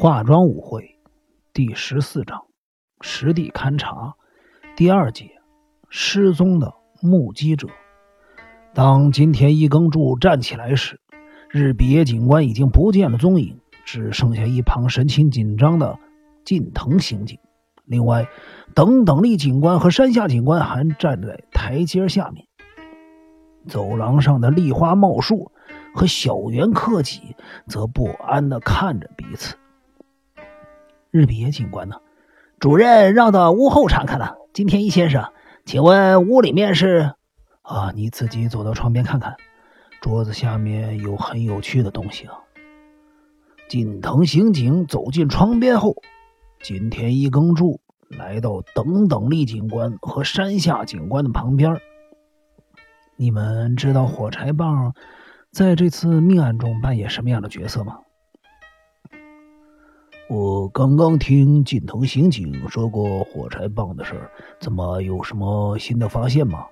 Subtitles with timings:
[0.00, 0.98] 化妆舞会
[1.52, 2.44] 第十四章
[3.02, 4.14] 实地勘察
[4.74, 5.32] 第二节
[5.90, 6.72] 失踪的
[7.02, 7.68] 目击者。
[8.72, 10.98] 当金田一耕助站起来时，
[11.50, 15.98] 日比野警官已经不见了踪影，只剩下一旁神情紧张的
[16.46, 17.38] 近藤刑警。
[17.84, 18.26] 另外，
[18.74, 22.46] 等等力警官和山下警官还站在台阶下面。
[23.68, 25.52] 走廊上的立花茂树
[25.94, 27.36] 和小原克己
[27.66, 29.58] 则不安地看着彼此。
[31.10, 31.96] 日比野警官呢？
[32.58, 34.36] 主任让到屋后查看了。
[34.52, 35.32] 金田一先生，
[35.64, 37.14] 请问屋里面是？
[37.62, 39.36] 啊，你自己走到窗边看看，
[40.00, 42.34] 桌子下面有很有趣的东西啊。
[43.68, 45.94] 近藤刑警走进窗边后，
[46.60, 51.80] 金田一耕助来到等等力警官和山下警官的旁边。
[53.16, 54.94] 你们知道火柴棒
[55.52, 57.98] 在这次命案中扮演什么样的角色吗？
[60.30, 66.66] 我刚刚听近藤刑警说过火柴棒的事儿，怎么有什么新的发现吗？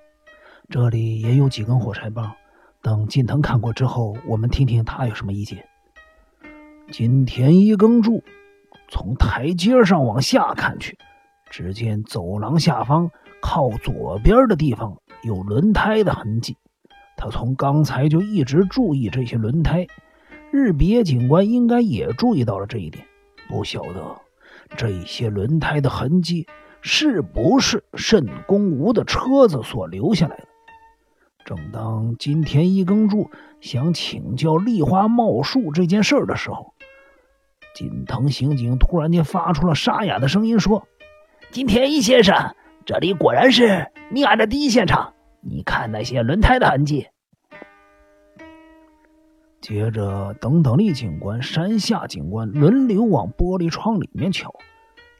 [0.68, 2.32] 这里也有几根火柴棒，
[2.80, 5.64] 等近藤看过之后，我们听听他有什么意见。
[6.92, 8.22] 金田一耕助
[8.88, 10.96] 从台阶上往下看去，
[11.50, 13.10] 只见走廊下方
[13.42, 14.96] 靠左边的地方。
[15.24, 16.56] 有轮胎的痕迹，
[17.16, 19.84] 他从刚才就一直注意这些轮胎。
[20.52, 23.04] 日比野警官应该也注意到了这一点，
[23.48, 24.20] 不晓得
[24.76, 26.46] 这些轮胎的痕迹
[26.82, 30.44] 是不是慎公吾的车子所留下来的。
[31.44, 36.74] 正当金田一耕助想请教立花茂树这件事的时候，
[37.74, 40.86] 近藤刑警突然间发出了沙哑的声音说
[41.50, 47.08] ：“金田一先生。”这里果然是命案的第一现场，你看那些轮胎的痕迹。
[49.60, 54.54] 接着，等等力警官、山下警官轮流往玻璃窗里面瞧，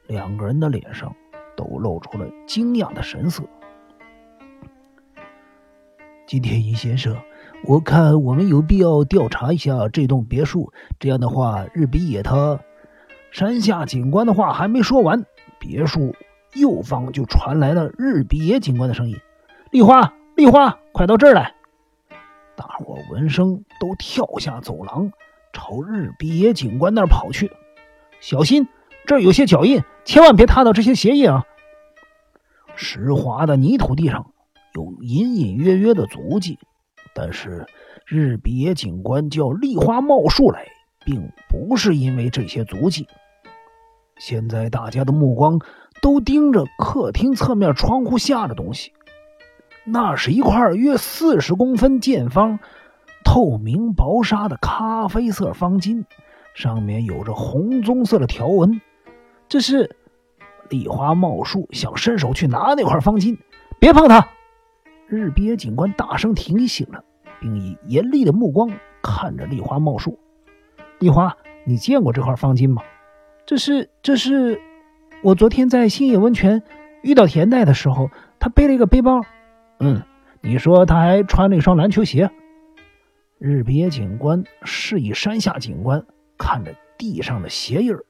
[0.06, 1.14] 两个人的脸上
[1.56, 3.42] 都露出了惊讶的神色。
[6.27, 7.16] 金田一先生，
[7.65, 10.72] 我看我们有必要调查一下这栋别墅。
[11.00, 12.60] 这样的话，日比野他……
[13.31, 15.25] 山下警官的话还没说完，
[15.59, 16.15] 别墅。
[16.54, 19.19] 右方就传来了日比野警官的声音
[19.71, 21.54] ：“丽花，丽花，快到这儿来！”
[22.58, 25.12] 大伙闻声都跳下走廊，
[25.52, 27.52] 朝日比野警官那儿跑去。
[28.20, 28.66] 小心，
[29.06, 31.44] 这儿有些脚印，千万别踏到这些鞋印啊！
[32.74, 34.32] 湿滑的泥土地上
[34.74, 36.58] 有隐隐约约的足迹，
[37.14, 37.64] 但是
[38.04, 40.66] 日比野警官叫丽花茂树来，
[41.04, 43.06] 并不是因为这些足迹。
[44.18, 45.60] 现在大家的目光。
[46.00, 48.92] 都盯着客厅侧面窗户下的东西，
[49.91, 52.59] 那是一块约四十公分见方、
[53.25, 56.04] 透明薄纱的咖啡色方巾，
[56.54, 58.81] 上面有着红棕色的条纹。
[59.48, 59.97] 这是
[60.69, 63.38] 丽花茂树想伸手去拿那块方巾，
[63.81, 64.28] 别碰它！
[65.06, 67.03] 日比野警官大声提醒了，
[67.41, 68.71] 并以严厉的目光
[69.03, 70.19] 看着丽花茂树。
[70.98, 71.34] 丽花，
[71.65, 72.82] 你见过这块方巾吗？
[73.47, 74.60] 这是，这是。
[75.22, 76.62] 我昨天在星野温泉
[77.03, 79.22] 遇到田代的时候，他背了一个背包。
[79.81, 80.03] 嗯，
[80.41, 82.31] 你说他还穿了一双篮球鞋。
[83.39, 86.05] 日别警官示意山下警官
[86.37, 88.05] 看着地上的鞋印儿，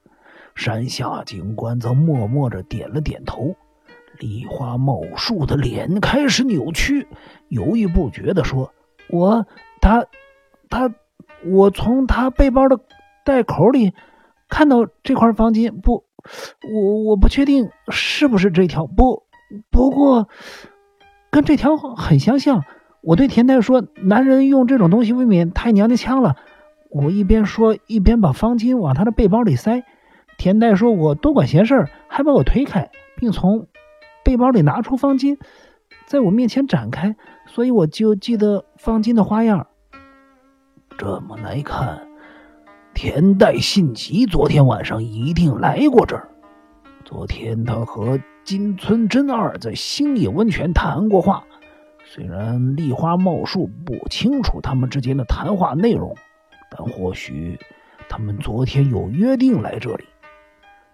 [0.54, 3.54] 山下警官则默默着点了点头。
[4.18, 7.06] 梨花茂树的脸开始扭曲，
[7.48, 8.72] 犹豫不决地说
[9.10, 9.46] ：“我，
[9.80, 10.06] 他，
[10.68, 10.92] 他，
[11.44, 12.80] 我从他背包的
[13.24, 13.92] 袋口里
[14.48, 16.04] 看到这块方巾，不。”
[16.74, 19.22] 我我不确定是不是这条，不
[19.70, 20.28] 不过
[21.30, 22.64] 跟这条很相像。
[23.00, 26.36] 我对田代说：“男人用这种东西未免太娘娘腔了。”
[26.90, 29.84] 我一边说一边把方巾往他的背包里塞。
[30.36, 33.66] 田代说：“我多管闲事，还把我推开，并从
[34.24, 35.38] 背包里拿出方巾，
[36.06, 39.66] 在我面前展开，所以我就记得方巾的花样。”
[40.98, 42.06] 这么来看。
[42.94, 46.30] 田代信吉昨天晚上一定来过这儿。
[47.04, 48.18] 昨天他和
[48.48, 51.44] 金村真二在星野温泉谈过话，
[52.06, 56.16] 虽然立花茂树不清楚他们之间的谈话内容，
[56.70, 57.58] 但或许
[58.08, 60.06] 他们昨天有约定来这里。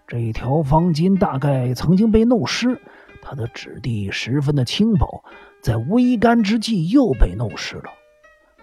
[0.05, 2.77] 这条方巾大概曾经被弄湿，
[3.21, 5.23] 它的质地十分的轻薄，
[5.61, 7.85] 在微干之际又被弄湿了。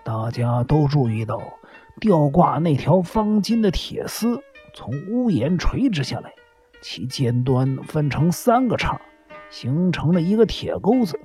[0.04, 1.40] 大家都注意到。
[1.98, 4.42] 吊挂那条方巾的铁丝
[4.74, 6.32] 从屋檐垂直下来，
[6.82, 9.00] 其尖端分成三个叉，
[9.48, 11.18] 形成了一个铁钩子。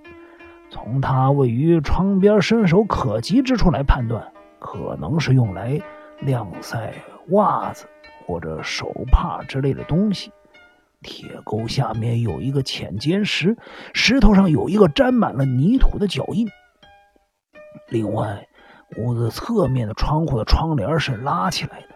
[0.70, 5.82] 从它位于窗边伸手可及之处来判断，可能是用来
[6.20, 6.94] 晾晒
[7.30, 7.86] 袜子
[8.26, 10.32] 或者手帕之类的东西。
[11.02, 13.56] 铁钩下面有一个浅尖石，
[13.94, 16.48] 石头上有一个沾满了泥土的脚印。
[17.90, 18.48] 另外，
[18.98, 21.88] 屋子侧面的窗户的窗帘是拉起来的，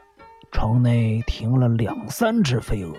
[0.52, 2.96] 窗内停了两三只飞蛾，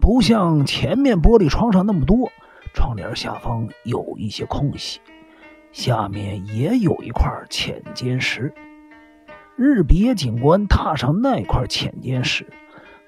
[0.00, 2.30] 不像前面玻璃窗上那么多。
[2.74, 5.00] 窗帘下方有一些空隙，
[5.72, 8.52] 下面也有一块浅尖石。
[9.56, 12.46] 日比野警官踏上那块浅尖石。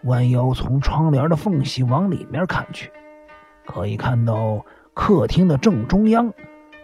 [0.04, 2.90] 弯腰从窗帘的缝隙往里面看去，
[3.66, 4.64] 可以看到
[4.94, 6.32] 客厅的正中央。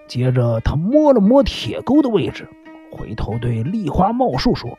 [0.06, 2.46] 接着，他摸了摸铁钩的位置，
[2.92, 4.78] 回头对丽花茂树说：“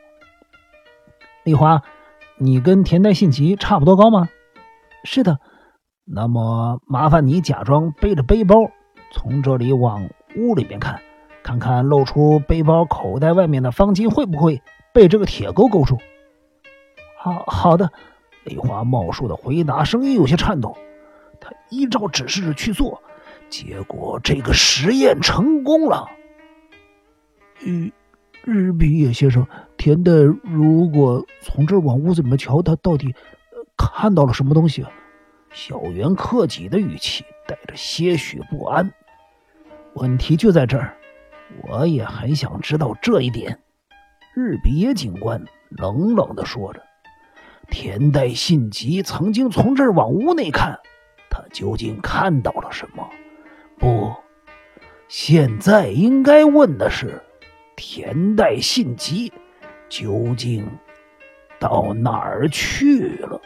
[1.43, 1.81] 丽花，
[2.37, 4.29] 你跟田代信吉差不多高吗
[5.03, 5.39] ？”“是的。
[6.05, 8.55] ”“那么，麻烦你假装背着背包，
[9.11, 11.01] 从这里往屋里面看，
[11.43, 14.61] 看看露出背包口袋外面的方巾会不会
[14.93, 15.97] 被这个铁钩勾住。
[17.19, 17.91] ”“好好的。”
[18.45, 20.77] 梨花茂树的回答声音有些颤抖，
[21.41, 23.01] 他依照指示去做，
[23.49, 26.07] 结果这个实验成功了。
[27.59, 27.91] 日
[28.45, 29.45] 日比野先生，
[29.75, 33.13] 田代如果从这儿往屋子里面瞧，他到底
[33.77, 34.85] 看到了什么东西？
[35.51, 38.91] 小圆克己的语气带着些许不安。
[39.93, 40.95] 问题就在这儿，
[41.63, 43.57] 我也很想知道这一点。
[44.35, 46.83] 日比野警官冷冷的说着。
[47.69, 50.79] 田代信吉曾经从这儿往屋内看，
[51.29, 53.09] 他究竟看到了什么？
[53.77, 54.13] 不，
[55.07, 57.21] 现在应该问的是，
[57.75, 59.33] 田代信吉
[59.89, 60.65] 究竟
[61.59, 63.41] 到哪儿去了？